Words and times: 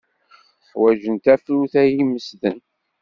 Ḥwajent 0.71 1.23
tafrut 1.25 1.73
ay 1.81 1.89
imesden. 2.01 2.59